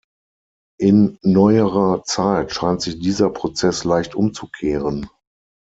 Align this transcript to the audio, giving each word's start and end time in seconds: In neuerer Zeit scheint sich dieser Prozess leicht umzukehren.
In 0.79 1.19
neuerer 1.21 2.01
Zeit 2.05 2.53
scheint 2.53 2.81
sich 2.81 2.97
dieser 2.97 3.29
Prozess 3.29 3.83
leicht 3.83 4.15
umzukehren. 4.15 5.07